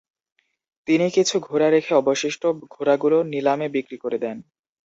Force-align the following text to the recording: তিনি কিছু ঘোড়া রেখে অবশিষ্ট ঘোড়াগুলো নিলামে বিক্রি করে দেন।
তিনি 0.87 1.07
কিছু 1.09 1.35
ঘোড়া 1.39 1.67
রেখে 1.69 1.93
অবশিষ্ট 1.95 2.41
ঘোড়াগুলো 2.73 3.17
নিলামে 3.33 3.67
বিক্রি 3.75 3.97
করে 3.97 4.17
দেন। 4.23 4.37